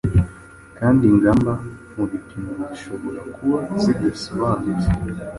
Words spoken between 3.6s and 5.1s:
zidasobanutse